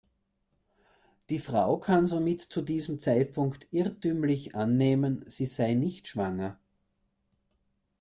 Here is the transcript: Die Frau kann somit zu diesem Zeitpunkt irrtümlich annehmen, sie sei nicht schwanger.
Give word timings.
Die 1.29 1.37
Frau 1.37 1.77
kann 1.77 2.07
somit 2.07 2.41
zu 2.41 2.63
diesem 2.63 2.97
Zeitpunkt 2.97 3.67
irrtümlich 3.71 4.55
annehmen, 4.55 5.23
sie 5.27 5.45
sei 5.45 5.75
nicht 5.75 6.07
schwanger. 6.07 6.57